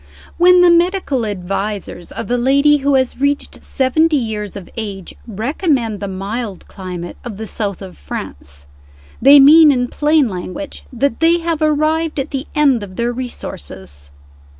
When 0.37 0.61
the 0.61 0.71
medical 0.71 1.27
advisers 1.27 2.11
of 2.11 2.31
a 2.31 2.35
lady 2.37 2.77
who 2.77 2.95
has 2.95 3.19
reached 3.21 3.63
seventy 3.63 4.17
years 4.17 4.55
of 4.55 4.67
age 4.75 5.13
recommend 5.27 5.99
the 5.99 6.07
mild 6.07 6.67
climate 6.67 7.17
of 7.23 7.37
the 7.37 7.45
South 7.45 7.83
of 7.83 7.99
France, 7.99 8.65
they 9.21 9.39
mean 9.39 9.71
in 9.71 9.87
plain 9.89 10.27
language 10.27 10.85
that 10.91 11.19
they 11.19 11.37
have 11.41 11.61
arrived 11.61 12.19
at 12.19 12.31
the 12.31 12.47
end 12.55 12.81
of 12.81 12.95
their 12.95 13.13
resources. 13.13 14.09